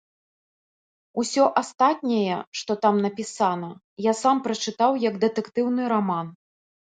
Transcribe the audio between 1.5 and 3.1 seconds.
астатняе, што там